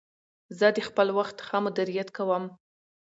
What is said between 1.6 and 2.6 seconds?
مدیریت کوم.